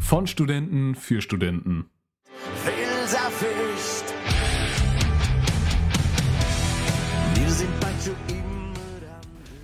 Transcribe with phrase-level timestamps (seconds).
[0.00, 1.86] Von Studenten für Studenten.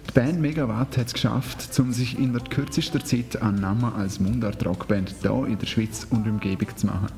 [0.09, 4.20] Die Band Megawatt hat es geschafft, um sich in der kürzesten Zeit einen Namen als
[4.20, 7.08] Mundart-Rockband hier in der Schweiz und Umgebung zu machen.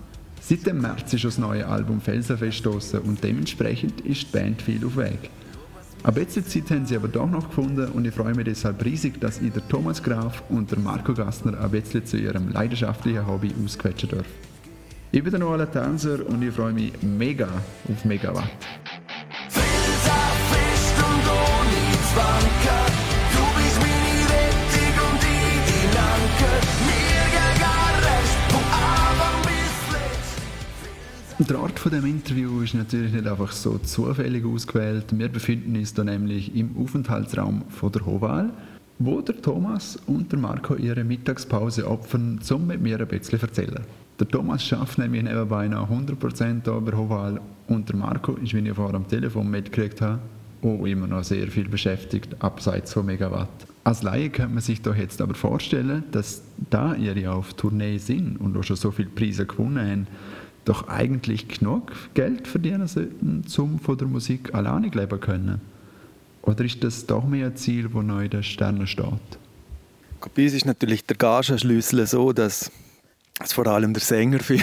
[0.40, 4.96] Seit dem März ist das neue Album Felsenfest und dementsprechend ist die Band viel auf
[4.96, 5.30] Weg.
[6.04, 9.18] Ab jetzt Zeit haben sie aber doch noch gefunden und ich freue mich deshalb riesig,
[9.22, 13.54] dass ich der Thomas Graf und der Marco Gastner ab jetzt zu ihrem leidenschaftlichen Hobby
[13.64, 14.30] ausquetschen dürfen.
[15.12, 17.48] Ich bin der Noah Tanzer und ich freue mich mega
[17.90, 18.50] auf Megawatt.
[19.48, 22.83] Felsenfest und ohne
[31.40, 35.06] Der Ort von dem Interview ist natürlich nicht einfach so zufällig ausgewählt.
[35.10, 38.50] Wir befinden uns da nämlich im Aufenthaltsraum von der Hoval,
[39.00, 43.46] wo der Thomas und der Marco ihre Mittagspause opfern, um mit mir ein bisschen zu
[43.46, 43.80] erzählen.
[44.20, 48.68] Der Thomas schafft nämlich nebenbei noch 100% hier bei Hoval und der Marco ist, wie
[48.68, 50.20] ich vorher am Telefon mitgekriegt habe,
[50.62, 53.66] auch immer noch sehr viel beschäftigt, abseits von Megawatt.
[53.82, 57.98] Als Laie könnte man sich doch jetzt aber vorstellen, dass da ihr ja auf Tournee
[57.98, 60.06] sind und auch schon so viele Preise gewonnen haben,
[60.64, 65.60] doch eigentlich genug Geld verdienen sollten, um von der Musik alleine leben können?
[66.42, 69.38] Oder ist das doch mehr ein Ziel, das noch in den Sternen steht?
[70.34, 72.70] Bei uns ist natürlich der Gagenschlüssel so, dass
[73.40, 74.62] es vor allem der Sänger viel.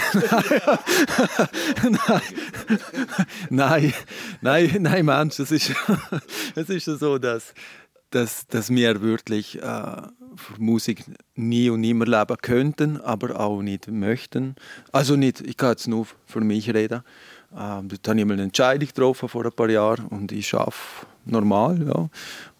[1.82, 2.20] nein,
[3.50, 3.92] nein,
[4.40, 5.72] nein, nein, Mensch, es ist,
[6.54, 7.52] es ist so, dass,
[8.14, 10.02] dass, dass wir wirklich äh,
[10.58, 14.54] Musik nie und nimmer leben könnten, aber auch nicht möchten.
[14.92, 17.02] Also nicht, ich kann jetzt nur für mich reden.
[17.52, 20.76] Ähm, da habe ich mal eine Entscheidung getroffen vor ein paar Jahren und ich arbeite
[21.24, 21.86] normal.
[21.86, 22.08] Ja.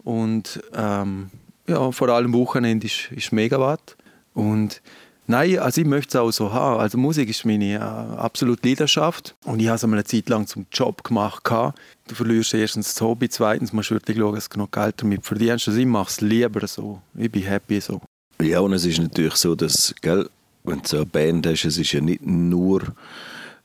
[0.05, 1.31] Und ähm,
[1.67, 3.97] ja, vor allem Wochenende ist, ist Megawatt.
[4.35, 4.83] Und
[5.27, 6.81] Nein, also ich möchte es auch so haben.
[6.81, 9.35] Also Musik ist meine äh, absolute Leidenschaft.
[9.45, 11.45] Und ich habe es eine Zeit lang zum Job gemacht.
[11.49, 15.25] Du verlierst erstens das Hobby, zweitens musst du wirklich schauen, dass du genug Geld damit
[15.25, 15.69] verdienst.
[15.69, 17.01] Also ich mache es lieber so.
[17.17, 18.01] Ich bin happy so.
[18.41, 20.29] Ja, und es ist natürlich so, dass, gell,
[20.65, 22.83] wenn du so eine Band hast, es ist ja nicht nur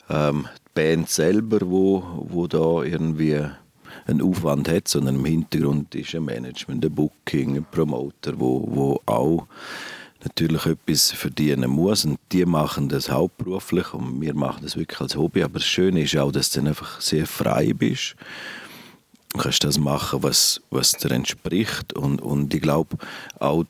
[0.09, 3.41] ähm, die Band selber, wo, wo da irgendwie
[4.05, 9.01] einen Aufwand hat, sondern im Hintergrund ist ein Management, ein Booking, ein Promoter, wo, wo
[9.05, 9.47] auch
[10.23, 12.05] natürlich etwas verdienen muss.
[12.05, 15.43] Und die machen das hauptberuflich und wir machen das wirklich als Hobby.
[15.43, 18.15] Aber das Schöne ist auch, dass du dann einfach sehr frei bist.
[19.33, 21.93] Du kannst das machen, was, was dir entspricht.
[21.93, 22.97] Und, und ich glaube,
[23.39, 23.65] auch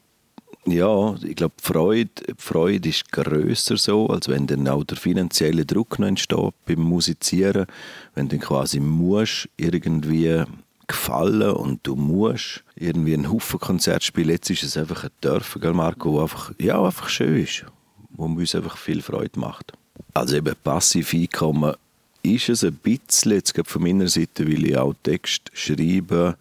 [0.67, 4.97] ja, ich glaube, die Freude, die Freude ist grösser so, als wenn dann auch der
[4.97, 7.67] finanzielle Druck noch entsteht beim Musizieren.
[8.15, 10.43] Wenn du quasi musst irgendwie
[10.87, 14.29] gefallen und du musst irgendwie einen Haufen Konzert spielen.
[14.29, 17.65] Jetzt ist es einfach ein Dörfer, gell Marco, wo einfach, ja, einfach schön ist,
[18.11, 19.73] wo uns einfach viel Freude macht.
[20.13, 21.75] Also eben passiv Einkommen
[22.23, 26.37] ist es ein bisschen, jetzt von meiner Seite, weil ich auch Text schreibe,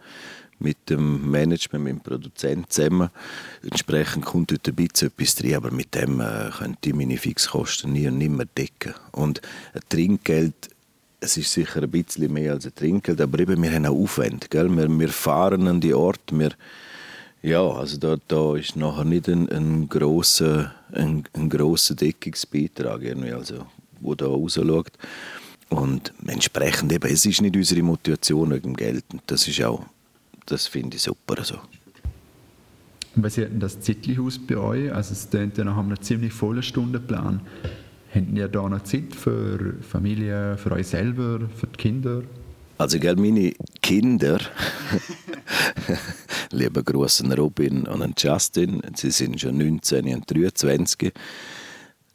[0.58, 3.10] mit dem Management, mit dem Produzenten zusammen.
[3.62, 7.92] Entsprechend kommt dort ein bisschen etwas drin, aber mit dem äh, könnte ich meine Fixkosten
[7.92, 8.94] nie und nimmer decken.
[9.12, 9.42] Und
[9.74, 10.70] ein Trinkgeld
[11.20, 14.50] es ist sicher ein bisschen mehr als ein Trinkgeld, aber eben, wir haben auch Aufwand.
[14.50, 14.68] Gell?
[14.68, 16.50] Wir, wir fahren an die Ort, wir,
[17.42, 23.32] ja, also da, da ist nachher nicht ein, ein grosser, ein, ein grosser Deckungsbeitrag, irgendwie,
[23.32, 23.66] also,
[24.00, 24.92] wo da rausschaut.
[25.68, 29.04] Und entsprechend eben, es ist nicht unsere Motivation wegen Geld.
[29.26, 29.84] Das ist auch,
[30.46, 31.58] das finde ich super so.
[33.16, 34.92] Und denn das zeitlich aus bei euch?
[34.92, 37.40] Also es klingt ja nach einem ziemlich vollen Stundenplan.
[38.16, 42.22] Habt ihr da noch Zeit für Familie, für euch selber, für die Kinder?
[42.78, 44.40] Also, gell, meine Kinder,
[46.50, 51.12] lieber großen Robin und Justin, sie sind schon 19 und 23.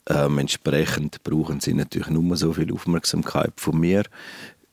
[0.07, 4.01] Ähm, entsprechend brauchen sie natürlich nur so viel Aufmerksamkeit von mir.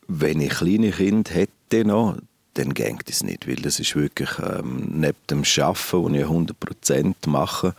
[0.07, 2.17] Wenn ich kleine Kinder hätte noch,
[2.55, 7.15] dann geht es nicht, weil das ist wirklich ähm, neben dem Arbeiten, das ich 100%
[7.27, 7.75] mache,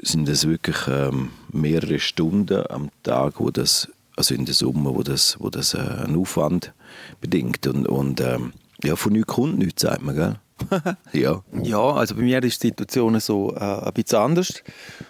[0.00, 5.02] sind das wirklich ähm, mehrere Stunden am Tag, wo das, also in der Summe, wo
[5.02, 6.72] das, wo das äh, einen Aufwand
[7.20, 7.66] bedingt.
[7.66, 8.52] Und, und ähm,
[8.82, 10.36] ja, von nichts kommt nichts, sagt man, gell?
[11.12, 11.42] ja.
[11.62, 14.62] ja, also bei mir ist die Situation so äh, ein bisschen anders.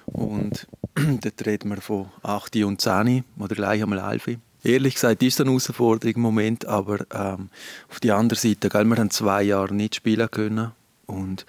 [0.07, 4.39] Und dort reden wir von 8 und 10 oder gleich einmal 11.
[4.65, 7.51] Ehrlich gesagt ist das eine Herausforderung im Moment, aber ähm,
[7.89, 10.73] auf der anderen Seite, gell, wir haben zwei Jahre nicht spielen können.
[11.07, 11.47] Und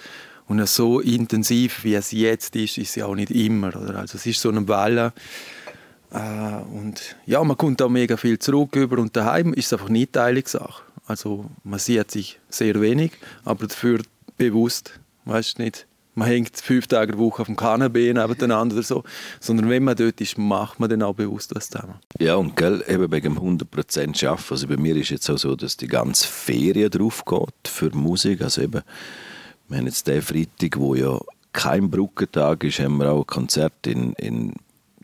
[0.48, 3.70] und so intensiv, wie es jetzt ist, ist es ja auch nicht immer.
[3.70, 4.00] Oder?
[4.00, 5.14] Also es ist so eine Welle.
[6.12, 9.90] Äh, und ja, man kommt auch mega viel zurück über und daheim ist es einfach
[9.90, 10.84] nicht Teilungssache.
[11.06, 13.12] Also man sieht sich sehr wenig,
[13.46, 14.02] aber dafür
[14.38, 15.86] bewusst, weißt nicht,
[16.16, 19.04] man hängt fünf Tage der Woche auf dem Kanapee nebeneinander oder so,
[19.40, 21.94] sondern wenn man dort ist, macht man dann auch bewusst was zusammen.
[22.20, 24.44] Ja, und gell, eben wegen dem 100% Arbeiten.
[24.50, 28.42] Also bei mir ist jetzt auch so, dass die ganze Ferien drauf geht für Musik.
[28.42, 28.82] Also eben,
[29.68, 31.20] wir haben jetzt den Freitag, wo ja
[31.52, 34.54] kein Brückentag ist, haben wir auch ein Konzert in, in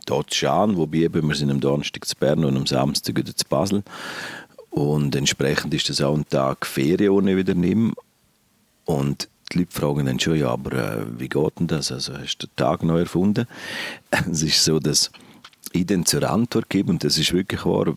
[0.06, 3.84] Dotschan, wobei wir sind am Donnerstag zu Bern und am Samstag wieder zu Basel.
[4.70, 7.94] Und entsprechend ist das auch ein Tag Ferien, ohne wieder nimm.
[8.86, 11.92] Und die Leute fragen dann schon, ja, aber äh, wie geht denn das?
[11.92, 13.48] Also hast du den Tag neu erfunden?
[14.32, 15.12] es ist so, dass
[15.72, 17.96] ich dann zur Antwort gebe, und das ist wirklich wahr,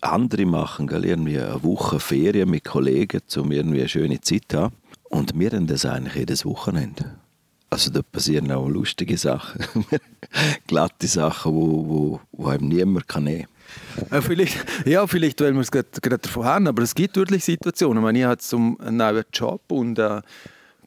[0.00, 4.58] andere machen gell, irgendwie eine Woche Ferien mit Kollegen, um irgendwie eine schöne Zeit zu
[4.58, 4.74] haben.
[5.10, 7.18] Und wir haben das eigentlich jedes Wochenende.
[7.68, 9.84] Also da passieren auch lustige Sachen,
[10.66, 13.46] glatte Sachen, wo, wo, wo einem niemand kann nehmen
[14.10, 17.44] ja, äh, vielleicht, ja, vielleicht, weil wir es gerade davon haben, aber es gibt wirklich
[17.44, 17.98] Situationen.
[17.98, 20.22] Ich, meine, ich habe zum einen neuen Job und äh,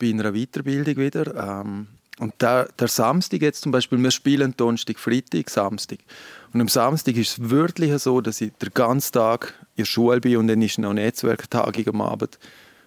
[0.01, 1.61] in einer Weiterbildung wieder.
[1.61, 1.87] Ähm,
[2.19, 5.99] und der, der Samstag jetzt zum Beispiel, wir spielen Donnerstag, Freitag, Samstag.
[6.53, 10.19] Und am Samstag ist es wirklich so, dass ich den ganzen Tag in der Schule
[10.19, 12.37] bin und dann ist noch Netzwerktagung am Abend,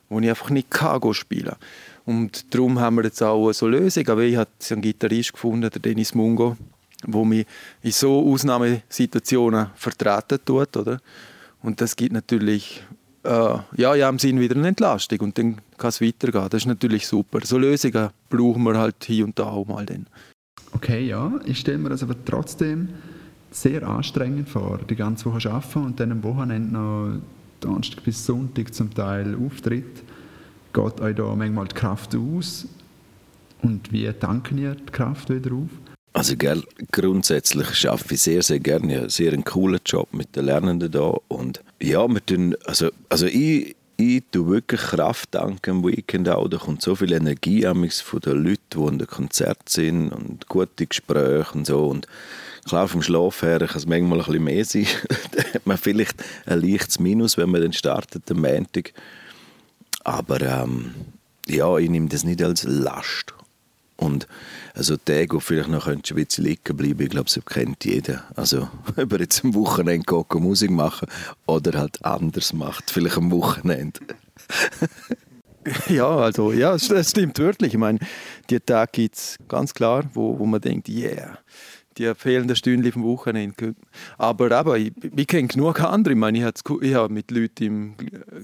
[0.08, 1.58] wo ich einfach nicht kann spielen kann.
[2.04, 4.08] Und darum haben wir jetzt auch so Lösungen.
[4.08, 6.56] Aber ich habe einen Gitarrist gefunden, der Dennis Mungo,
[7.04, 7.46] wo mich
[7.82, 11.00] in so Ausnahmesituationen vertreten tut, oder?
[11.62, 12.84] Und das gibt natürlich
[13.26, 16.48] äh, ja, ja, im Sinn wieder eine Entlastung und dann kann es weitergehen.
[16.48, 17.40] Das ist natürlich super.
[17.44, 19.84] So Lösungen brauchen wir halt hier und da auch mal.
[19.84, 20.06] Dann.
[20.72, 22.90] Okay, ja, ich stelle mir das aber trotzdem
[23.50, 27.20] sehr anstrengend vor, die ganze Woche arbeiten und dann am Wochenende noch
[27.60, 30.02] Donnerstag bis Sonntag zum Teil Auftritt.
[30.72, 32.66] Geht euch da manchmal die Kraft aus?
[33.62, 35.70] Und wie tanken ihr die Kraft wieder auf?
[36.12, 36.62] Also gell,
[36.92, 38.92] grundsätzlich arbeite ich sehr, sehr gerne.
[38.92, 41.14] Ich habe sehr einen coolen Job mit den Lernenden da.
[41.28, 46.48] Und ja, wir tun, also, also ich, ich tue wirklich Kraft danken am Weekend auch.
[46.48, 50.86] Da kommt so viel Energie von den Leuten, die in den Konzert sind und gute
[50.86, 51.86] Gespräche und so.
[51.86, 52.06] Und
[52.66, 54.86] klar, vom Schlaf her kann es manchmal ein bisschen mehr sein.
[55.32, 58.92] da hat man vielleicht ein leichtes Minus, wenn man dann startet am Montag.
[60.04, 60.94] Aber ähm,
[61.46, 63.34] ja, ich nehme das nicht als Last.
[63.96, 64.26] Und
[64.74, 68.24] also Tage, wo vielleicht noch ein bisschen liegen bleiben, ich glaube, das kennt jeder.
[68.36, 71.08] Also ob er jetzt am Wochenende geht, Musik machen
[71.46, 74.00] oder halt anders macht, vielleicht am Wochenende.
[75.88, 77.72] ja, also ja, das stimmt wirklich.
[77.72, 77.98] Ich meine,
[78.50, 81.38] die Tage gibt es ganz klar, wo, wo man denkt, yeah,
[81.98, 83.74] die fehlenden Stunden vom Wochenende.
[84.18, 86.14] Aber aber ich, ich kenne genug andere.
[86.14, 87.94] Ich meine, ich habe mit Leuten im,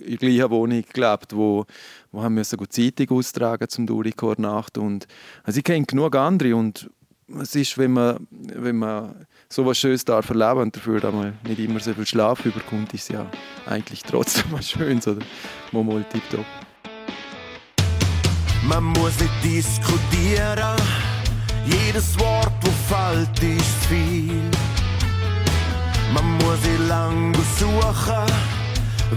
[0.05, 1.67] in der gleichen Wohnung gelebt, wo,
[2.11, 4.79] wo haben müssen gut Zeitung austragen zum Durchkommen Nacht.
[4.79, 5.07] Und,
[5.45, 6.91] also ich kenne genug andere und
[7.41, 11.01] es ist, wenn man, wenn man so etwas Schönes darf erleben und dafür
[11.45, 13.27] nicht immer so viel Schlaf überkommt, ist ja
[13.67, 15.25] eigentlich trotzdem was Schönes oder
[15.73, 16.45] mal, mal tipptopp.
[18.65, 20.77] Man muss nicht diskutieren
[21.67, 22.52] jedes Wort,
[22.93, 24.51] fällt, ist viel.
[26.15, 28.27] Man muss sie lang suchen,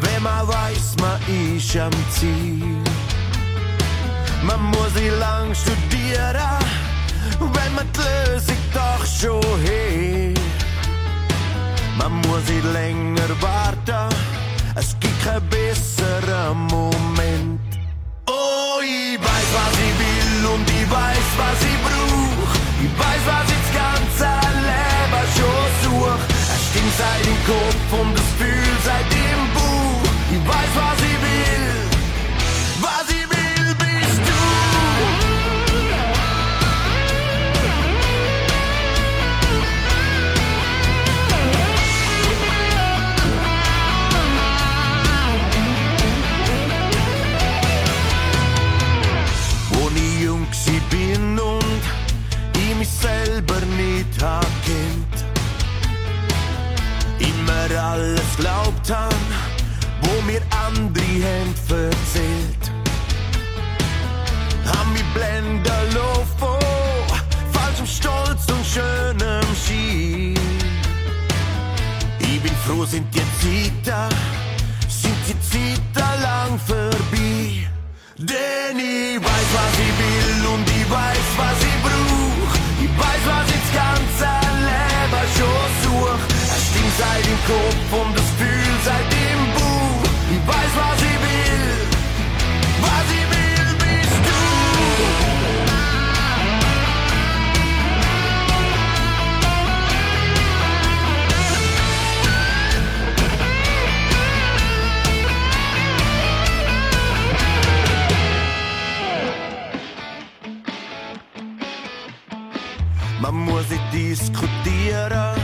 [0.03, 2.81] wenn man weiß, man ist am Ziel.
[4.43, 6.59] Man muss sie lang studieren,
[7.39, 10.41] wenn man die Lösung doch schon hat.
[11.99, 14.15] Man muss sie länger warten,
[14.75, 17.59] es gibt keinen besseren Moment.
[18.27, 22.53] Oh, ich weiß, was ich will und ich weiß, was ich brauch.
[22.83, 23.64] Ich weiß, was ich
[25.95, 26.19] such.
[26.53, 30.09] Es stinkt seit dem Kopf und das Gefühl seit dem Buch.
[30.31, 31.75] Ich weiß, was ich will.
[32.85, 34.39] Was ich will, bist du.
[49.71, 50.47] Wo ich jung
[50.89, 51.83] bin und
[52.55, 54.45] ich mich selber nicht hab
[57.65, 59.09] Immer alles glaubt han,
[60.01, 62.71] wo mir andere haben erzählt.
[64.65, 66.59] Haben mich blenden lassen von
[67.51, 70.37] falschem Stolz und schönem Schien.
[72.19, 74.15] Ich bin froh, sind die Zeiten,
[74.87, 77.67] sind die Zeiten lang vorbei.
[78.17, 82.55] Denn ich weiß, was ich will und ich weiß, was ich brauch.
[82.83, 84.44] Ich weiß, was ich das
[86.97, 90.03] Seit dem Kopf und das Gefühl seit dem Buch.
[90.47, 91.87] Weiß, was ich will.
[92.81, 94.39] Was ich will, bist du.
[113.21, 115.35] man muss nicht diskutieren.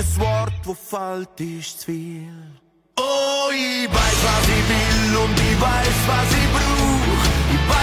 [0.00, 2.32] Jedes Wort, wo fällt, ist zu viel.
[2.98, 7.79] Oh, ich weiß, was ich will und ich weiß, was ich brauch.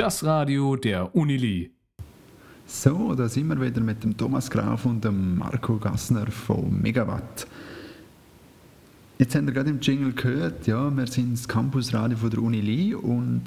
[0.00, 1.70] Das Radio der Unili.
[2.66, 7.46] So, da sind wir wieder mit dem Thomas Graf und dem Marco Gassner von Megawatt.
[9.18, 12.62] Jetzt haben wir gerade im Jingle gehört, ja, wir sind das Campusradio von der Uni
[12.62, 13.42] Lee und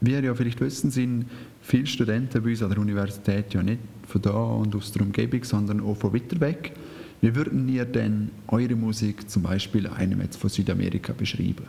[0.00, 1.24] wie ihr ja vielleicht wissen, sind
[1.60, 5.42] viele Studenten bei uns an der Universität ja nicht von da und aus der Umgebung,
[5.42, 6.72] sondern auch von weiter weg.
[7.20, 11.66] Wie würden ihr denn eure Musik zum Beispiel einem jetzt von Südamerika beschreiben?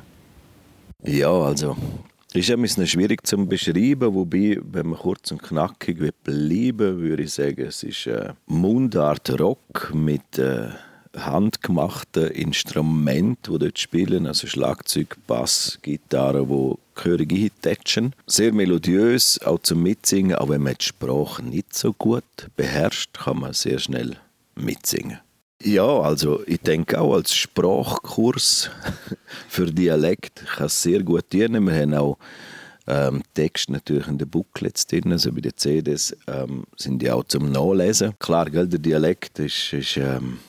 [1.03, 1.75] Ja, also
[2.35, 7.33] ist ein bisschen schwierig zu beschreiben, wobei, wenn man kurz und knackig bleiben würde ich
[7.33, 10.69] sagen, es ist äh, Mundart Rock mit äh,
[11.15, 18.13] handgemachten Instrumenten, die dort spielen, also Schlagzeug, Bass, Gitarre, wo gehörige hittätschen.
[18.27, 22.23] Sehr melodiös, auch zum Mitsingen, auch wenn man die Sprache nicht so gut
[22.55, 24.17] beherrscht, kann man sehr schnell
[24.55, 25.19] mitsingen.
[25.63, 28.69] Ja, also ich denke auch als Sprachkurs
[29.47, 31.65] für Dialekt kann es sehr gut dienen.
[31.65, 32.17] Wir haben auch
[32.87, 37.23] ähm, Text natürlich in den Booklets drin, also bei den CDs ähm, sind die auch
[37.23, 38.13] zum Nachlesen.
[38.19, 40.39] Klar, gell, der Dialekt ist, ist ähm,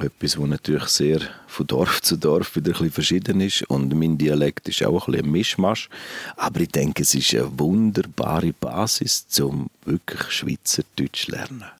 [0.00, 4.18] etwas, was natürlich sehr von Dorf zu Dorf wieder ein bisschen verschieden ist und mein
[4.18, 5.88] Dialekt ist auch ein bisschen ein Mischmasch.
[6.36, 11.77] Aber ich denke, es ist eine wunderbare Basis, um wirklich Schweizerdeutsch zu lernen.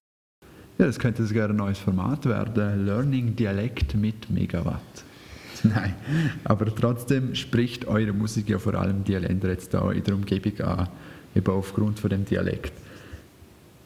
[0.78, 2.87] Ja, das könnte sogar ein neues Format werden.
[2.87, 5.04] Learning Dialekt mit Megawatt.
[5.64, 5.94] Nein,
[6.44, 10.61] aber trotzdem spricht eure Musik ja vor allem die Länder jetzt da in der Umgebung
[10.61, 10.88] an,
[11.35, 12.73] eben aufgrund von dem Dialekt.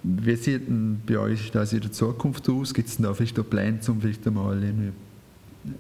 [0.03, 2.75] Wie sieht denn bei euch das in der Zukunft aus?
[2.75, 4.93] Gibt es da vielleicht auch Pläne, um vielleicht irgendwie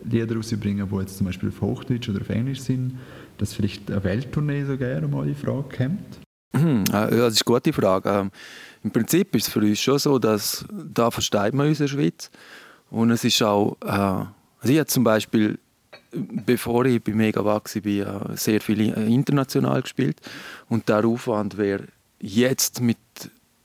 [0.04, 2.98] Lieder rauszubringen, die jetzt zum Beispiel auf Hochdeutsch oder auf Englisch sind,
[3.36, 6.20] dass vielleicht eine Welttournee so gerne mal in Frage kommt?
[6.54, 8.08] Hm, Ja, das ist eine gute Frage.
[8.10, 8.30] Ähm,
[8.84, 11.92] Im Prinzip ist es für uns schon so, dass da versteht man uns in der
[11.92, 12.30] Schweiz.
[12.90, 14.28] Und es ist auch, äh, also
[14.64, 15.58] ich habe zum Beispiel,
[16.12, 20.20] bevor ich bei Megawatt war, äh, sehr viel äh, international gespielt.
[20.68, 21.84] Und der Aufwand wäre
[22.20, 22.98] jetzt mit,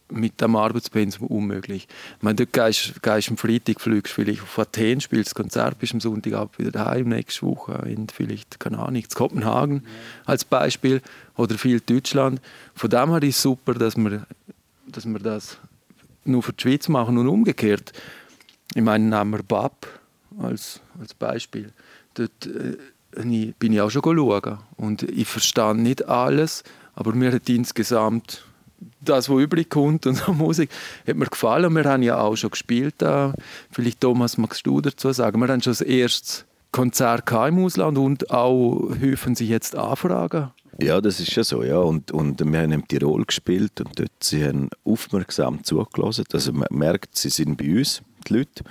[0.09, 1.87] mit dem Arbeitspensum unmöglich.
[2.17, 5.99] Ich meine, dort gehst, gehst am Freitag, fliegst vielleicht auf Athen, spielst Konzert, bist am
[5.99, 9.83] Sonntagabend wieder daheim, nächste Woche in vielleicht, keine Ahnung, in Kopenhagen
[10.25, 11.01] als Beispiel
[11.35, 12.41] oder viel Deutschland.
[12.73, 14.25] Von dem her ist es super, dass wir,
[14.87, 15.57] dass wir das
[16.23, 17.93] nur für die Schweiz machen und umgekehrt.
[18.75, 19.87] Ich meine, nehmen wir BAP
[20.39, 21.71] als, als Beispiel.
[22.13, 22.77] Dort äh,
[23.59, 24.59] bin ich auch schon schauen.
[24.75, 26.63] Und ich verstehe nicht alles,
[26.95, 28.46] aber mir hat insgesamt
[29.01, 30.69] das, was übrig kommt und so Musik,
[31.07, 31.73] hat mir gefallen.
[31.75, 33.01] Wir haben ja auch schon gespielt.
[33.01, 33.31] Äh,
[33.71, 35.39] vielleicht, Thomas, magst du dazu sagen?
[35.39, 40.51] Wir haben schon das erste Konzert im Ausland und auch häufen sich jetzt Anfragen.
[40.79, 41.79] Ja, das ist ja so, ja.
[41.79, 46.25] Und, und wir haben in Tirol gespielt und dort sie haben aufmerksam zugelassen.
[46.31, 48.63] Also man merkt, sie sind bei uns, die Leute.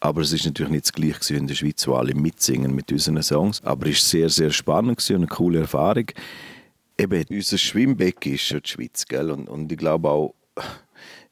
[0.00, 3.22] Aber es ist natürlich nicht das Gleiche in der Schweiz, wo alle mitsingen mit unseren
[3.22, 3.62] Songs.
[3.62, 6.06] Aber es war sehr, sehr spannend und eine coole Erfahrung.
[7.02, 9.32] Eben, unser Schwimmbecken ist schon die Schweiz, gell?
[9.32, 10.34] Und, und ich glaube auch,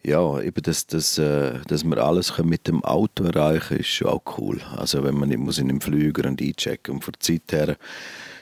[0.02, 4.22] ja, eben, dass, dass, äh, dass wir alles mit dem Auto erreichen ist schon auch
[4.36, 4.60] cool.
[4.76, 7.76] Also wenn man nicht muss in einem Flüger und einchecken und von der Zeit her,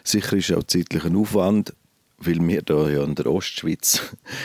[0.05, 1.75] sicher ist auch zeitlich ein Aufwand,
[2.17, 4.01] weil wir da ja in der Ostschweiz,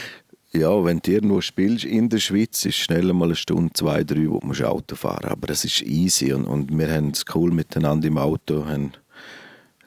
[0.51, 4.27] ja, wenn du irgendwo spielst in der Schweiz, ist schnell mal eine Stunde, zwei, drei,
[4.27, 8.09] wo musst Auto fahren Aber das ist easy und, und wir haben es cool miteinander
[8.09, 8.91] im Auto, haben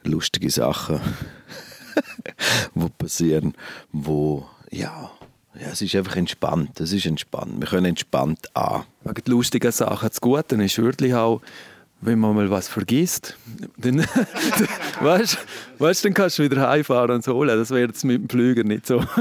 [0.03, 0.99] lustige Sachen,
[2.75, 3.53] die passieren,
[3.91, 5.11] wo, ja,
[5.59, 6.79] ja, es ist einfach entspannt.
[6.79, 7.59] Es ist entspannt.
[7.59, 8.83] Wir können entspannt an.
[9.03, 10.07] Wegen die lustigen Sachen.
[10.07, 11.41] Das Gute ist wirklich auch,
[11.99, 13.35] wenn man mal was vergisst,
[13.77, 13.99] dann,
[15.01, 15.37] weißt,
[15.79, 17.57] weißt, dann kannst du wieder heimfahren und so holen.
[17.57, 19.03] Das wäre jetzt mit dem Flüger nicht so.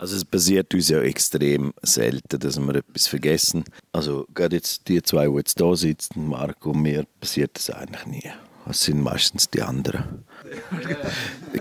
[0.00, 3.64] Also es passiert uns ja extrem selten, dass wir etwas vergessen.
[3.90, 8.06] Also gerade jetzt die zwei, die jetzt da sitzen, Marco und mir, passiert das eigentlich
[8.06, 8.30] nie.
[8.68, 10.24] Das sind meistens die anderen.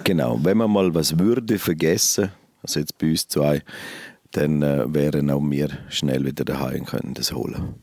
[0.04, 3.64] genau, wenn man mal was würde vergessen, also jetzt bei uns zwei,
[4.34, 7.76] dann äh, wären auch wir schnell wieder daheim und können das holen.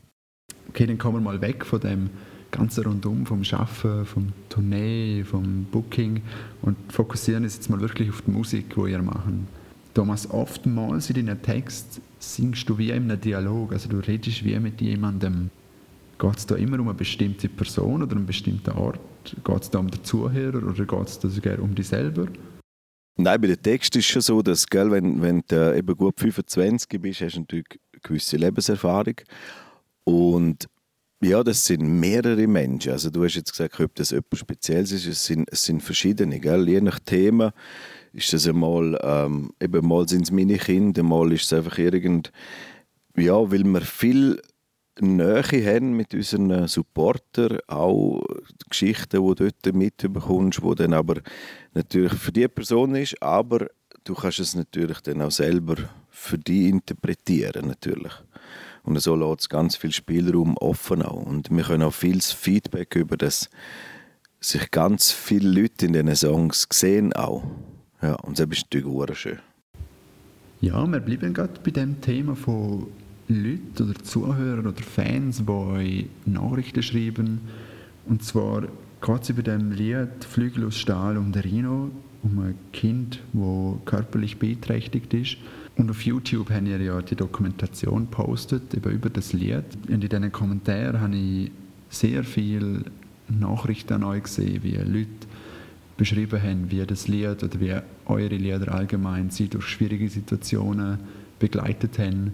[0.69, 2.11] Okay, dann kommen wir mal weg von dem
[2.51, 6.21] ganze Rundum vom Schaffen, vom Tournee, vom Booking
[6.61, 9.47] und fokussieren uns jetzt mal wirklich auf die Musik, die ihr machen.
[9.95, 14.59] Thomas, oftmals in deinen Text singst du wie in einem Dialog, also du redest wie
[14.59, 15.49] mit jemandem.
[16.19, 18.99] Geht es da immer um eine bestimmte Person oder einen bestimmten Ort?
[19.43, 22.27] Geht es da um den Zuhörer oder geht es da um dich selber?
[23.17, 26.19] Nein, bei den Texten ist es schon so, dass gell, wenn, wenn du eben gut
[26.19, 29.15] 25 bist, hast du natürlich eine gewisse Lebenserfahrung.
[30.03, 30.67] Und
[31.21, 32.91] ja, das sind mehrere Menschen.
[32.91, 35.07] Also du hast jetzt gesagt, ob das etwas Spezielles ist.
[35.07, 36.39] Es sind, es sind verschiedene.
[36.39, 36.67] Gell?
[36.67, 37.53] Je nach Thema
[38.11, 42.31] ist das einmal, ähm, eben mal sind es meine Kinder, mal ist es einfach irgend,
[43.17, 44.41] ja, weil wir viel
[44.99, 48.23] Nähe haben mit unseren Supportern, auch
[48.69, 51.15] Geschichten, die du dort mitbekommst, die dann aber
[51.73, 53.67] natürlich für die Person ist, aber
[54.03, 55.75] du kannst es natürlich dann auch selber
[56.09, 58.13] für die interpretieren natürlich.
[58.83, 61.25] Und so lässt es ganz viel Spielraum offen auch.
[61.25, 63.49] Und wir können auch viel Feedback über das
[64.39, 67.43] sich ganz viele Leute in diesen Songs sehen auch.
[68.01, 69.39] Ja, und das ist natürlich schön.
[70.61, 72.87] Ja, wir bleiben gerade bei dem Thema von
[73.27, 77.41] Leuten oder Zuhörern oder Fans, die euch Nachrichten schreiben.
[78.05, 78.61] Und zwar
[79.01, 81.89] geht es über dem Lied Flügel aus Stahl den Rino,
[82.23, 85.37] um ein Kind, das körperlich beeinträchtigt ist.
[85.77, 89.65] Und auf YouTube haben ihr ja die Dokumentation postet über das Lied.
[89.87, 91.51] Und in diesen Kommentaren habe ich
[91.89, 92.83] sehr viele
[93.27, 95.09] Nachrichten an euch gesehen, wie Leute
[95.97, 100.99] beschrieben haben, wie das Lied oder wie eure Lieder allgemein sie durch schwierige Situationen
[101.39, 102.33] begleitet haben.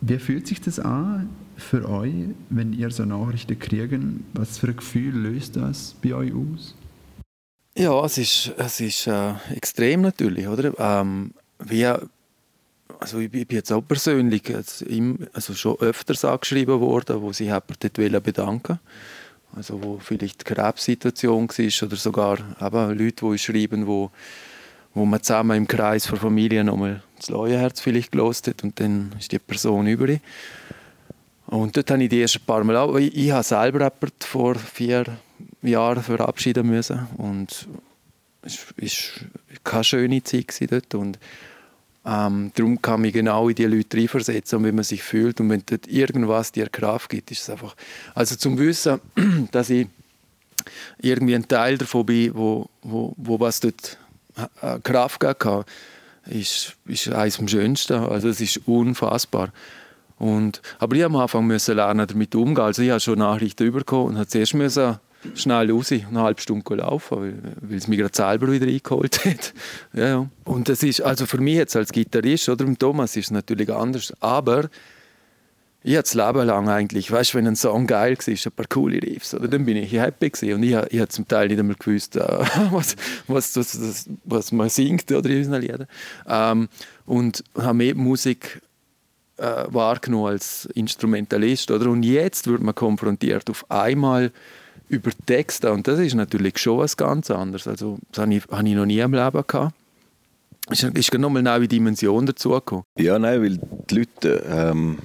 [0.00, 2.14] Wie fühlt sich das an für euch,
[2.48, 3.94] wenn ihr so Nachrichten kriegt?
[4.32, 6.74] Was für ein Gefühl löst das bei euch aus?
[7.76, 10.72] Ja, es ist, es ist äh, extrem natürlich, oder?
[10.78, 14.42] Ähm, wie, also ich, bin jetzt auch persönlich
[15.32, 18.80] also schon öfters angeschrieben worden, wo sich jemand dort bedanken
[19.54, 24.10] also wo vielleicht eine Krebssituation war oder sogar eben Leute, die schreiben, wo,
[24.94, 29.12] wo man zusammen im Kreis der Familie nochmal das Leuenherz vielleicht gelost hat und dann
[29.18, 30.20] ist die Person übrig.
[31.46, 35.04] Und dort habe ich die ersten paar Mal auch, ich, ich habe selber vor vier
[35.62, 37.68] Jahren verabschieden müssen und
[38.42, 41.18] es war keine schöne Zeit dort und
[42.06, 45.50] ähm, darum kann ich genau in die Leute reinversetzen und wie man sich fühlt und
[45.50, 47.76] wenn dort irgendwas dir Kraft gibt, ist es einfach...
[48.14, 49.00] Also zum Wissen,
[49.50, 49.86] dass ich
[50.98, 53.98] irgendwie ein Teil davon bin, wo, wo, wo was dort
[54.62, 55.64] äh, Kraft gegeben
[56.30, 57.94] ist, ist eines am schönsten.
[57.94, 59.52] Also es ist unfassbar.
[60.18, 62.64] Und, aber ich musste am Anfang müssen lernen, damit umzugehen.
[62.64, 64.98] Also ich habe schon Nachrichten bekommen und habe zuerst müssen
[65.34, 69.54] schnell raus, eine halbe Stunde laufen, weil, weil es mich gerade selber wieder eingeholt hat.
[69.92, 70.26] ja, ja.
[70.44, 74.12] Und das ist, also für mich jetzt als Gitarrist oder Thomas ist es natürlich anders,
[74.20, 74.68] aber
[75.82, 78.66] ich habe das Leben lang eigentlich, weißt du, wenn ein Song geil war, ein paar
[78.68, 80.54] coole Riffs, oder, dann bin ich happy gewesen.
[80.54, 82.20] und ich, ich habe zum Teil nicht einmal gewusst, äh,
[82.70, 85.86] was, was, was, was, man singt oder in unseren Liedern.
[86.28, 86.68] Ähm,
[87.06, 88.60] und habe mehr Musik
[89.38, 91.90] äh, wahrgenommen als Instrumentalist, oder?
[91.90, 94.32] Und jetzt wird man konfrontiert auf einmal
[94.88, 95.72] über Texte.
[95.72, 97.66] Und das ist natürlich schon was ganz anderes.
[97.66, 99.74] Also, das habe ich, habe ich noch nie im Leben gehabt.
[100.68, 102.84] Ist, ist nochmal eine neue Dimension dazugekommen.
[102.98, 104.98] Ja, nein, weil die Leute ähm,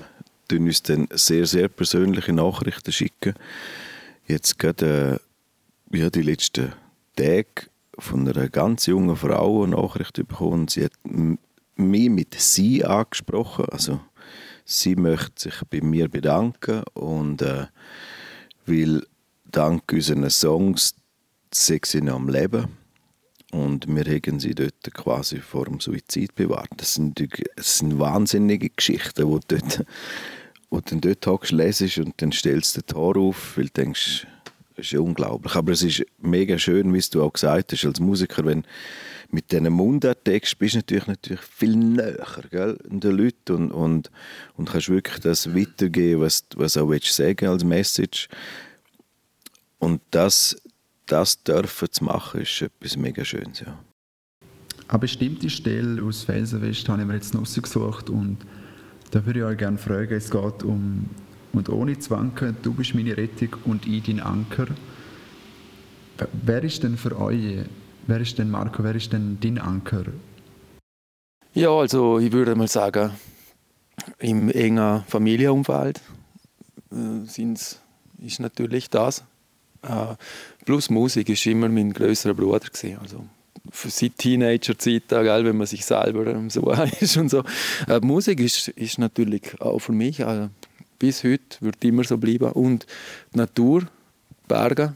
[0.51, 3.33] uns dann sehr, sehr persönliche Nachrichten schicken.
[4.27, 5.19] Jetzt gerade
[5.91, 6.73] äh, ja, die letzten
[7.15, 10.67] Tage von einer ganz jungen Frau eine Nachricht bekommen.
[10.67, 13.65] Sie hat mich mit «sie» angesprochen.
[13.69, 13.99] Also,
[14.65, 17.67] sie möchte sich bei mir bedanken und äh,
[18.65, 19.05] weil
[19.45, 20.95] dank unseren Songs
[21.51, 22.84] sie noch am Leben
[23.51, 26.69] und wir haben sie dort quasi vor dem Suizid bewahrt.
[26.77, 27.23] Das sind,
[27.55, 29.85] das sind wahnsinnige Geschichten, wo du dort,
[30.69, 34.27] wo du dort hockst, lesest und dann stellst du den Tor auf, weil du denkst,
[34.75, 35.55] das ist ja unglaublich.
[35.55, 38.65] Aber es ist mega schön, wie du auch gesagt hast, als Musiker, wenn
[39.29, 44.11] mit diesen Mundarttext bist du natürlich, natürlich viel näher gell, den Leuten und, und,
[44.55, 48.27] und kannst wirklich das weitergeben, was du auch willst sagen als Message.
[49.79, 50.55] Und das,
[51.05, 53.61] das dürfen zu machen, ist etwas mega Schönes.
[53.61, 53.79] Ja.
[54.87, 58.37] Eine bestimmte Stelle aus Felsenwest habe ich mir jetzt rausgesucht und
[59.11, 61.09] da würde ich euch gerne fragen, es geht um
[61.53, 64.67] «Und ohne Zwanken, du bist meine Rettung und ich dein Anker».
[66.43, 67.65] Wer ist denn für euch,
[68.07, 70.03] wer ist denn Marco, wer ist denn dein Anker?
[71.53, 73.11] Ja, also ich würde mal sagen,
[74.19, 76.01] im engen Familienumfeld
[76.91, 77.81] äh, sind's,
[78.19, 79.23] ist natürlich das,
[79.81, 80.15] äh,
[80.65, 82.97] plus Musik ist immer mein größerer Bruder gewesen.
[83.01, 83.25] Also
[83.71, 87.43] seit Teenager-Zeit, wenn man sich selber so ist und so.
[87.87, 90.49] Äh, Musik ist, ist natürlich auch für mich äh,
[90.99, 92.51] bis heute, wird immer so bleiben.
[92.51, 92.85] Und
[93.33, 93.87] die Natur,
[94.47, 94.93] Berge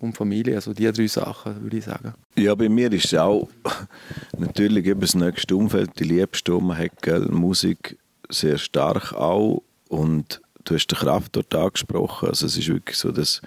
[0.00, 2.14] und Familie, also die drei Sachen, würde ich sagen.
[2.36, 3.48] Ja, bei mir ist es auch
[4.38, 7.28] natürlich eben das nächste Umfeld, die Liebste, die man hat, gell?
[7.30, 7.96] Musik
[8.28, 13.42] sehr stark auch und du hast den Kraftort angesprochen, also es ist wirklich so, dass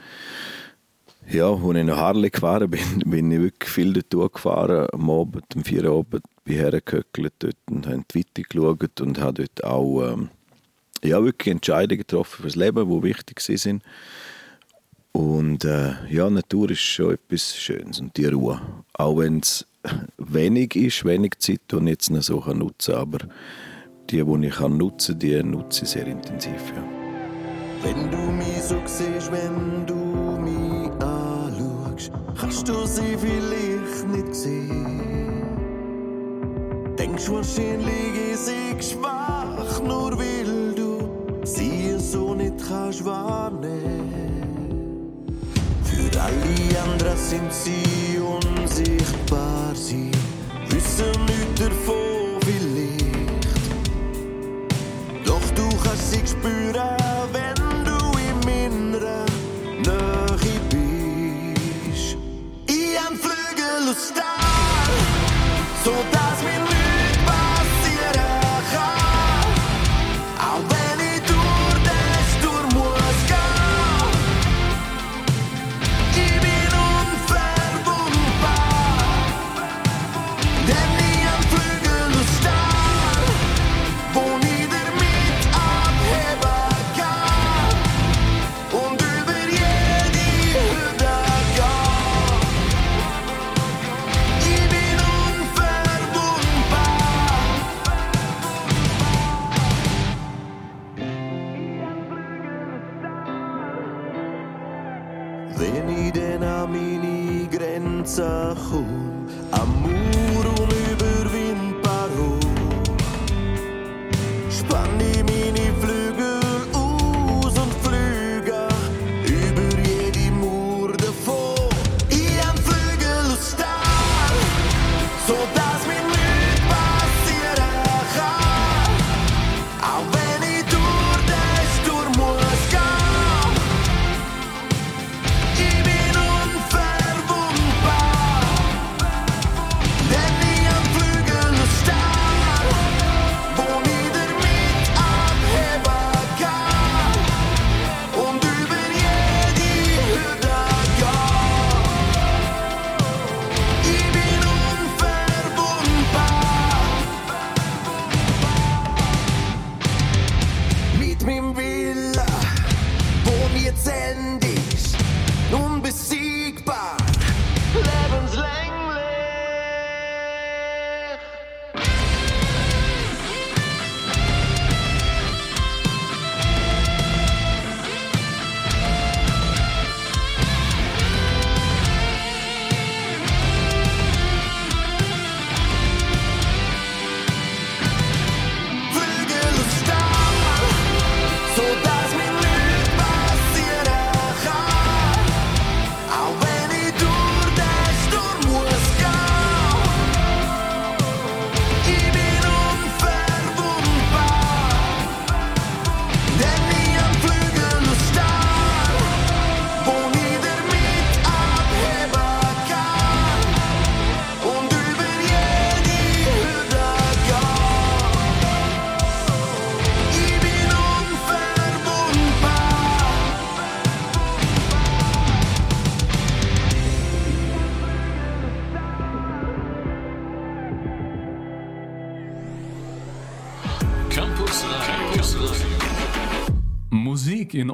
[1.30, 5.46] ja, als ich nach Harley gefahren bin, bin ich wirklich viel dort gefahren, am Abend,
[5.64, 10.30] vier Uhr Abend, bin hergehöckelt dort und habe die geschaut und habe dort auch ähm,
[11.04, 13.84] ja, wirklich Entscheidungen getroffen fürs Leben, die wichtig sind.
[15.12, 18.60] Und äh, ja, Natur ist schon etwas Schönes und die Ruhe.
[18.94, 19.66] Auch wenn es
[20.18, 23.02] wenig ist, wenig Zeit, die ich jetzt noch so nutzen kann.
[23.02, 23.18] Aber
[24.10, 26.74] die, die ich kann nutzen kann, die nutze ich sehr intensiv.
[26.76, 26.84] Ja.
[27.82, 30.05] Wenn du mich so siehst, wenn du
[32.40, 35.44] kannst du sie vielleicht nicht sehen.
[36.98, 41.10] Denkst wahrscheinlich, ist ich schwach, nur weil du
[41.44, 44.44] sie so nicht kannst wahrnehmen.
[45.84, 50.12] Für alle anderen sind sie unsichtbar, sie
[50.70, 53.48] wissen nichts davon vielleicht.
[55.26, 57.05] Doch du kannst sie spüren,
[63.96, 64.26] Flügel aus Stahl,
[65.84, 66.25] so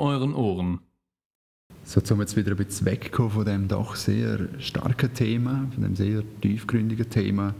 [0.01, 0.79] euren Ohren.
[1.83, 5.95] So, um jetzt wieder ein bisschen wegzukommen von dem doch sehr starken Thema, von dem
[5.95, 7.53] sehr tiefgründigen Thema,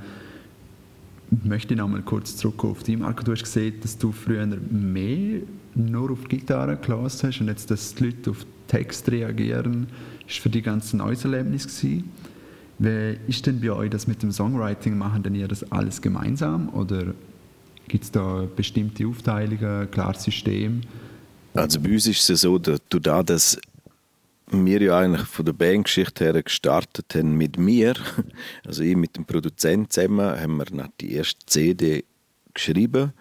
[1.44, 3.24] möchte ich noch mal kurz zurück auf dich, Marco.
[3.24, 5.42] Du hast gesehen, dass du früher mehr
[5.76, 9.88] nur auf die Gitarre gelassen hast und jetzt, dass die Leute auf Text reagieren,
[10.28, 12.10] ist für dich ganz ein neues Erlebnis gewesen.
[12.80, 14.98] Wie ist denn bei euch das mit dem Songwriting?
[14.98, 17.14] Machen denn ihr das alles gemeinsam oder
[17.88, 20.82] gibt es da bestimmte Aufteilungen, ein klares System?
[21.54, 23.00] Also bei uns ist es so, dass du
[24.54, 27.94] wir ja eigentlich von der Bandgeschichte her gestartet haben mit mir,
[28.66, 32.04] also ich mit dem Produzenten zusammen, haben wir nach die erste CD
[32.54, 33.14] geschrieben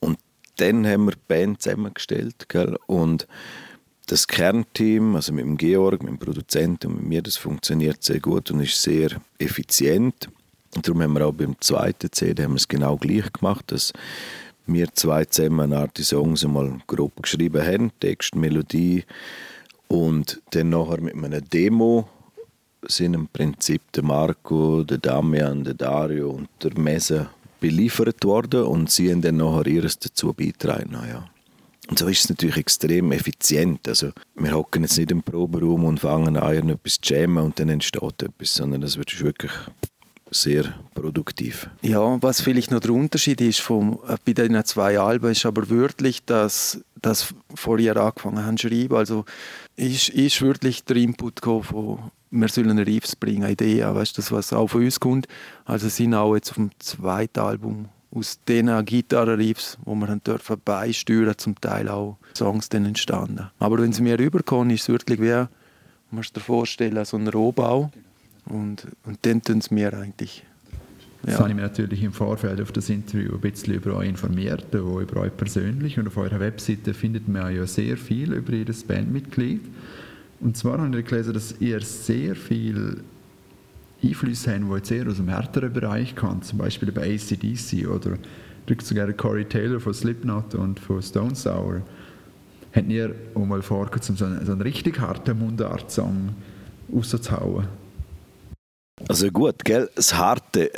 [0.00, 0.18] und
[0.56, 2.48] dann haben wir die Band zusammengestellt.
[2.48, 2.78] Gell?
[2.86, 3.26] Und
[4.06, 8.20] das Kernteam, also mit dem Georg, mit dem Produzenten und mit mir, das funktioniert sehr
[8.20, 10.28] gut und ist sehr effizient.
[10.74, 13.92] Und darum haben wir auch beim zweiten CD haben wir es genau gleich gemacht, dass
[14.66, 19.04] wir zwei zusammen eine Art Songs einmal grob geschrieben haben, Text, Melodie
[19.88, 22.08] und dann nachher mit einer Demo
[22.86, 27.28] sind im Prinzip der Marco, der Damian, der Dario und der Mese
[27.60, 30.92] beliefert worden und sie haben dann nachher ihres dazu beitragen.
[31.08, 31.28] Ja.
[31.88, 33.86] Und so ist es natürlich extrem effizient.
[33.88, 37.68] Also, wir hocken jetzt nicht im Proberaum und fangen an, etwas zu jammen und dann
[37.68, 39.52] entsteht etwas, sondern es wird wirklich
[40.34, 41.68] sehr produktiv.
[41.82, 45.68] Ja, was vielleicht noch der Unterschied ist vom, äh, bei den zwei Alben, ist aber
[45.68, 48.96] wirklich, dass das vorher angefangen haben zu schreiben.
[48.96, 49.24] Also
[49.76, 54.52] ist, ist wirklich der Input von wir sollen Riffs bringen, Ideen, weißt du, das was
[54.52, 55.28] auch von uns kommt.
[55.64, 61.34] Also sind auch jetzt auf dem zweiten Album aus diesen Gitarrenriffs, wo wir dürfen beisteuern,
[61.36, 63.50] zum Teil auch Songs dann entstanden.
[63.58, 65.48] Aber wenn sie mir rüberkommen, ist es wirklich wie, man
[66.10, 67.90] muss dir vorstellen, so ein Rohbau.
[68.46, 70.44] Und, und dann tun sie mir eigentlich
[71.26, 71.38] ja.
[71.38, 75.00] habe ich mich natürlich im Vorfeld auf das Interview ein bisschen über euch informiert, auch
[75.00, 75.98] über euch persönlich.
[75.98, 79.62] Und auf eurer Webseite findet man ja sehr viel über jedes Bandmitglied.
[80.40, 82.98] Und zwar habe ich gelesen, dass ihr sehr viel
[84.02, 88.18] Einflüsse habt, die jetzt eher aus dem härteren Bereich kommen, zum Beispiel bei ACDC oder
[88.82, 91.82] sogar Corey Taylor von Slipknot und von Stone Sour.
[92.74, 96.30] Habt ihr auch mal vor, so einen, so einen richtig harten Mundart-Song
[96.92, 97.68] rauszuhauen?
[99.08, 100.70] Also gut, gell, das Harte,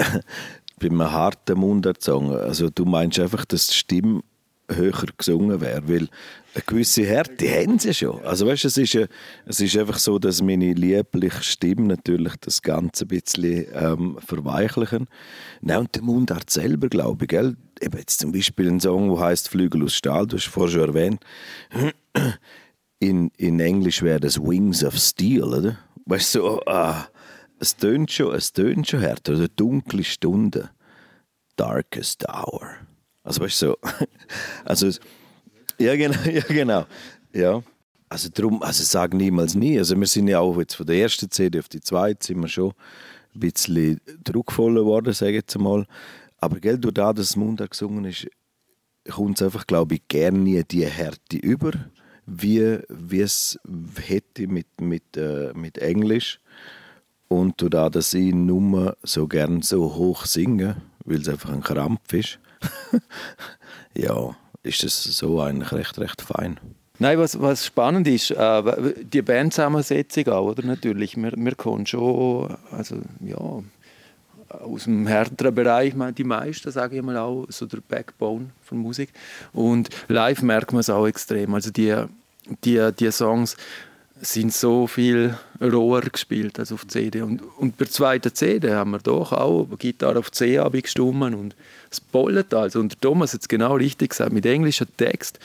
[0.79, 4.22] bei einem harten Mundart-Song, also du meinst einfach, dass die Stimme
[4.68, 6.09] höher gesungen wäre, weil
[6.55, 8.20] eine gewisse Härte haben sie schon.
[8.24, 8.98] Also weißt, es, ist,
[9.44, 15.07] es ist einfach so, dass meine liebliche Stimme natürlich das Ganze ein bisschen ähm, verweichlichen.
[15.61, 17.57] Nein, und der Mundart selber, glaube ich, gell?
[17.81, 20.88] Eben jetzt zum Beispiel ein Song, der heißt Flügel aus Stahl, du hast vorher schon
[20.88, 21.20] erwähnt.
[22.98, 25.79] In, in Englisch wäre das Wings of Steel, oder?
[26.07, 27.07] Weißt du, so, ah,
[27.58, 29.34] es tönt schon, es tönt schon härter.
[29.34, 30.70] Oder dunkle Stunde.
[31.56, 32.68] Darkest Hour.
[33.22, 33.76] Also weißt du, so,
[34.64, 34.90] also,
[35.78, 36.86] ja genau, ja genau,
[37.32, 37.62] ja.
[38.08, 39.78] Also darum, also sag niemals nie.
[39.78, 42.48] Also wir sind ja auch jetzt von der ersten CD auf die zweite sind wir
[42.48, 42.72] schon
[43.34, 45.86] ein bisschen druckvoller geworden, sage ich jetzt mal.
[46.38, 48.28] Aber gell, durch das, dass Mundart gesungen ist,
[49.10, 51.72] kommt es einfach, glaube ich, gerne nie die Härte über,
[52.26, 53.58] wie, wie es
[54.00, 56.40] hätte mit, mit, äh, mit Englisch.
[57.28, 62.12] Und dadurch, dass ich nur so gern so hoch singe, weil es einfach ein Krampf
[62.12, 62.38] ist,
[63.94, 66.58] ja, ist es so eigentlich recht, recht fein.
[66.98, 70.64] Nein, was, was spannend ist, äh, die Bandzusammensetzung auch, oder?
[70.64, 73.62] Natürlich, wir, wir kommen schon, also ja,
[74.48, 79.12] aus dem härteren Bereich, die meisten, sage ich mal auch, so der Backbone von Musik.
[79.52, 81.54] Und live merkt man es auch extrem.
[81.54, 81.94] Also die,
[82.64, 83.56] die, die Songs,
[84.20, 87.22] sind so viel roher gespielt als auf CD.
[87.22, 91.55] Und, und bei der zweiten CD haben wir doch auch Gitarre auf C abgestimmt und
[91.90, 92.81] es bollet also.
[92.81, 95.38] Und Thomas hat es genau richtig gesagt, mit englischem Text.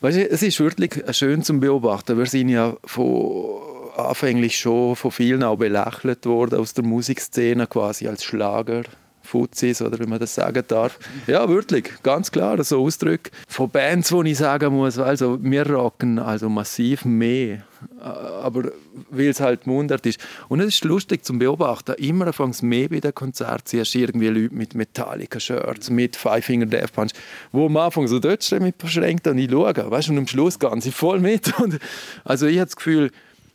[0.00, 2.16] Weißt du, es ist wirklich schön zum Beobachten.
[2.16, 3.60] Wir sind ja von
[3.96, 8.84] anfänglich schon von vielen auch belächelt worden aus der Musikszene quasi als Schlager
[9.30, 10.98] Fuzis oder wie man das sagen darf.
[11.26, 13.30] Ja, wirklich, ganz klar, so Ausdrücke.
[13.46, 17.62] Von Bands, wo ich sagen muss, also wir rocken also massiv mehr,
[18.00, 18.72] aber
[19.10, 20.20] weil es halt Mundart ist.
[20.48, 24.54] Und es ist lustig zum Beobachten, immer anfangs mehr bei den Konzerten siehst irgendwie Leute
[24.54, 27.12] mit Metallica-Shirts, mit Five Finger Death Punch,
[27.52, 30.26] wo am Anfang so dort stehen mit verschränkt und ich schaue, weißt du, und am
[30.26, 31.56] Schluss gehen sie voll mit.
[31.60, 31.78] Und
[32.24, 33.10] also ich habe das Gefühl,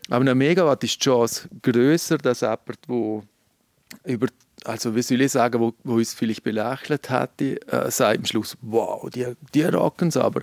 [0.10, 3.24] aber eine Megawatt ist die Chance grösser, dass jemand, der
[4.06, 4.28] über
[4.66, 8.58] also wie soll ich sagen, wo, wo uns vielleicht belächelt hätte, äh, sagt am Schluss,
[8.62, 10.42] wow, die, die rocken es aber.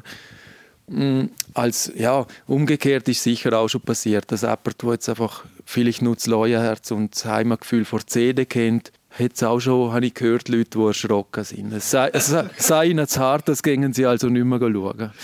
[0.89, 6.03] Mm, als, ja, umgekehrt ist sicher auch schon passiert, dass jemand, der jetzt einfach vielleicht
[6.03, 10.49] nur das Leuenherz und das Heimatgefühl vor CD kennt, es auch schon, habe ich gehört,
[10.49, 11.73] Leute, die erschrocken sind.
[11.73, 15.11] Es sei, es sei ihnen zu hart, das gingen sie also nicht mehr schauen.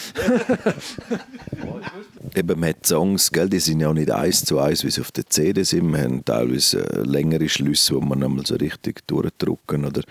[2.34, 5.00] Eben, man hat Songs, gell, die sind ja auch nicht eins zu eins, wie sie
[5.00, 5.90] auf der CD sind.
[5.92, 9.84] Wir haben teilweise äh, längere Schlüsse, wo man einmal so richtig durchdrucken.
[9.84, 10.02] Oder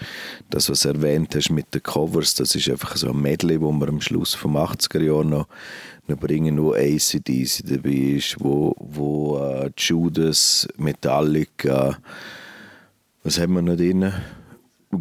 [0.50, 3.72] das, was du erwähnt hast mit den Covers, das ist einfach so ein Medley, wo
[3.72, 5.48] wir am Schluss vom 80er Jahr noch,
[6.08, 11.98] noch bringen, wo ACDC dabei ist, wo, wo uh, Judas, Metallica,
[13.28, 14.14] was haben wir noch drin?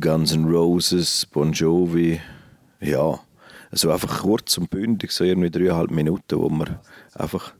[0.00, 2.20] Guns N' Roses, Bon Jovi,
[2.80, 3.20] ja.
[3.70, 6.80] Also einfach kurz und bündig, so irgendwie dreieinhalb Minuten, wo man
[7.14, 7.54] einfach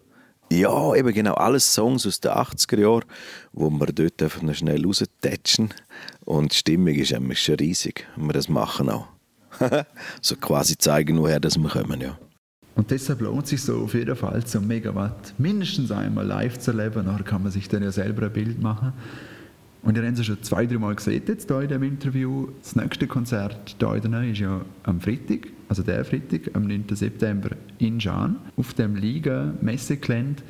[0.51, 3.05] ja, eben genau, alles Songs aus den 80er Jahren,
[3.53, 5.73] wo wir dort einfach noch schnell raustätschen.
[6.25, 9.07] Und die Stimmung ist nämlich schon riesig, wenn wir das machen auch.
[10.21, 12.19] so quasi zeigen, woher das wir kommen, ja.
[12.75, 17.07] Und deshalb lohnt sich so auf jeden Fall, so Megawatt mindestens einmal live zu erleben.
[17.07, 18.93] Nachher kann man sich dann ja selber ein Bild machen.
[19.83, 22.49] Und ihr habt es schon zwei, drei Mal gesehen jetzt hier in diesem Interview.
[22.61, 26.85] Das nächste Konzert hier in ist ja am Freitag, also der Freitag, am 9.
[26.91, 30.43] September in Jean, auf dem Liga Messegelände.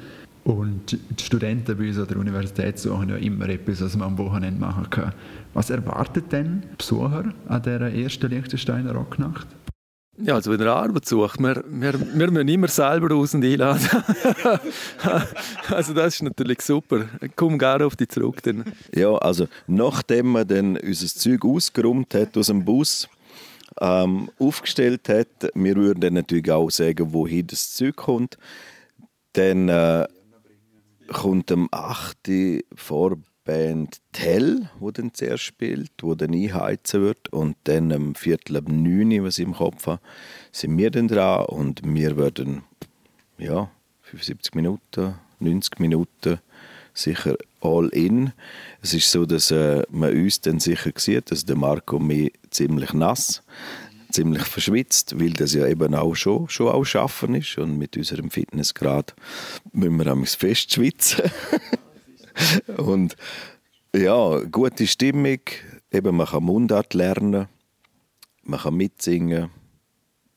[0.45, 4.19] Und die Studenten bei uns an der Universität suchen ja immer etwas, was man am
[4.19, 5.12] Wochenende machen kann.
[5.55, 9.49] Was erwartet denn Besucher an dieser ersten Liechtensteiner Rocknacht?
[10.19, 13.87] Ja, also wenn er Arbeit sucht, wir, wir, wir müssen immer selber raus und einladen.
[15.69, 17.05] also das ist natürlich super.
[17.35, 18.43] Komm gerne auf dich zurück.
[18.43, 18.65] Dann.
[18.95, 23.09] Ja, also nachdem man dann unser Zeug ausgeräumt hat aus dem Bus,
[23.81, 28.39] ähm, aufgestellt hat, wir würden dann natürlich auch sagen, wohin das Zeug kommt,
[29.35, 30.07] dann äh,
[31.13, 32.17] kommt am 8.
[32.75, 38.57] vor Band Tell, wo dann zuerst spielt, wo dann einheizen wird und dann am Viertel
[38.59, 40.03] ab 9 was ich im Kopf habe,
[40.53, 42.65] sind wir dann dran und wir werden
[43.39, 43.71] ja
[44.03, 46.41] 75 Minuten, 90 Minuten
[46.93, 48.33] sicher all in.
[48.83, 52.93] Es ist so, dass äh, man uns dann sicher sieht, dass der Marco mich ziemlich
[52.95, 53.43] nass,
[54.11, 58.31] ziemlich verschwitzt, weil das ja eben auch schon, schon auch schaffen ist und mit unserem
[58.31, 59.15] Fitnessgrad
[59.73, 61.31] müssen wir am fest schwitzen.
[62.77, 63.16] Und
[63.94, 65.40] ja, gute Stimmung,
[65.90, 67.49] eben man kann Mundart lernen,
[68.42, 69.51] man kann mitsingen,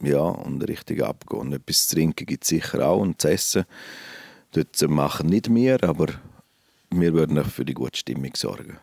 [0.01, 1.41] ja, und richtig abgehen.
[1.41, 3.65] Und etwas zu trinken gibt es sicher auch und zu essen.
[4.51, 6.07] Dort machen nicht wir, aber
[6.89, 8.77] wir würden für die gute Stimmung sorgen.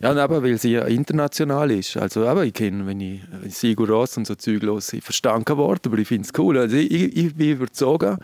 [0.00, 1.96] Ja, aber weil sie ja international ist.
[1.96, 5.86] Also, aber ich kenne, wenn ich Sigur Ross und so Zeug ich verstehe kein Wort,
[5.86, 6.58] aber ich finde es cool.
[6.58, 8.18] Also ich, ich bin überzogen,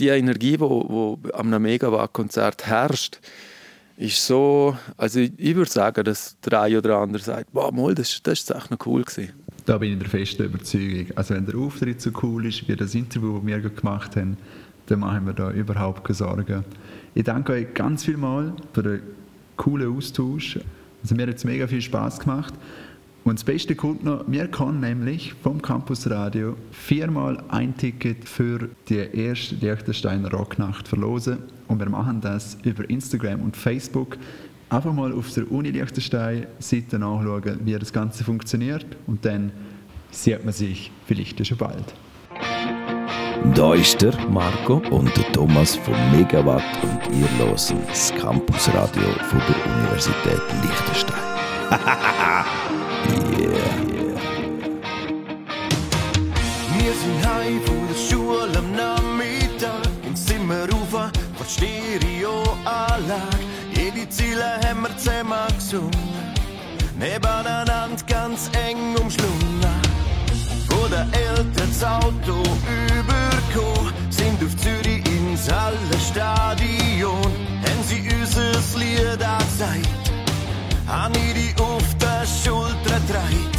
[0.00, 3.20] die Energie, die wo, wo einem Megawatt-Konzert herrscht,
[3.96, 7.94] ist so, also ich, ich würde sagen, dass der eine oder andere sagt, boah, mal,
[7.94, 9.34] das, das ist echt noch cool gewesen.
[9.66, 11.06] Da bin ich der festen Überzeugung.
[11.16, 14.38] Also wenn der Auftritt so cool ist, wie das Interview, das wir gemacht haben,
[14.86, 16.64] dann machen wir da überhaupt keine Sorgen.
[17.14, 19.02] Ich danke euch ganz viel mal für den
[19.56, 20.58] coolen Austausch.
[21.02, 22.54] Also mir hat es mega viel Spaß gemacht.
[23.24, 28.70] Und das Beste kommt noch, wir können nämlich vom Campus Radio viermal ein Ticket für
[28.88, 31.38] die erste Liechtensteiner Rocknacht verlosen.
[31.68, 34.16] Und wir machen das über Instagram und Facebook.
[34.70, 38.86] Einfach mal auf der Uni Liechtenstein Seite nachschauen, wie das Ganze funktioniert.
[39.06, 39.52] Und dann
[40.10, 41.94] sieht man sich vielleicht schon bald.
[43.54, 49.40] Da ist der Marco und der Thomas von Megawatt und ihr hören das Campusradio von
[49.48, 51.16] der Universität Liechtenstein.
[56.76, 61.10] Wir sind heim von der Schule am Nachmittag ins Zimmer rauf von
[61.48, 63.38] Stereoanlage.
[63.74, 65.90] Jede Ziele haben wir zusammen gesungen,
[66.98, 69.80] nebeneinander ganz eng umschlungen.
[70.68, 72.42] Wo der Eltern das Auto
[72.98, 77.22] überkommen, sind auf Zürich ins Hallenstadion,
[77.64, 79.22] haben sie unser Lied
[80.90, 83.50] haben ihre auf der Schulter getragen.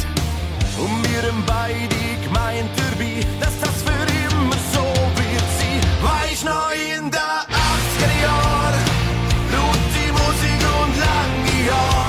[0.78, 4.84] Und wir haben beide gemeint dabei, dass das für immer so
[5.16, 5.80] wird sein.
[6.02, 8.84] Weisst noch in den 80er Jahren,
[9.52, 12.01] laute Musik und lange Jahre.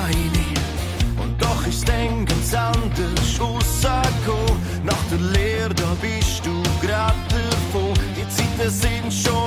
[0.00, 1.22] Keine.
[1.22, 4.58] Und doch ist ganz anders rausgekommen.
[4.84, 7.94] Nach der Lehre, da bist du grad davon.
[8.16, 9.39] Die Zeiten sind schon